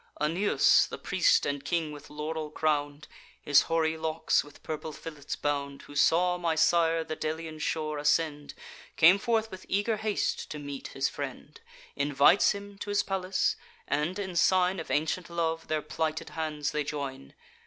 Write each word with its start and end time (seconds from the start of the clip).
"Anius, 0.19 0.87
the 0.87 0.97
priest 0.97 1.45
and 1.45 1.63
king, 1.63 1.91
with 1.91 2.09
laurel 2.09 2.49
crown'd, 2.49 3.07
His 3.39 3.61
hoary 3.69 3.97
locks 3.97 4.43
with 4.43 4.63
purple 4.63 4.91
fillets 4.93 5.35
bound, 5.35 5.83
Who 5.83 5.95
saw 5.95 6.39
my 6.39 6.55
sire 6.55 7.03
the 7.03 7.15
Delian 7.15 7.59
shore 7.59 7.99
ascend, 7.99 8.55
Came 8.97 9.19
forth 9.19 9.51
with 9.51 9.63
eager 9.69 9.97
haste 9.97 10.49
to 10.49 10.57
meet 10.57 10.87
his 10.87 11.07
friend; 11.07 11.61
Invites 11.95 12.53
him 12.53 12.79
to 12.79 12.89
his 12.89 13.03
palace; 13.03 13.55
and, 13.87 14.17
in 14.17 14.35
sign 14.35 14.79
Of 14.79 14.89
ancient 14.89 15.29
love, 15.29 15.67
their 15.67 15.83
plighted 15.83 16.29
hands 16.31 16.71
they 16.71 16.83
join. 16.83 17.35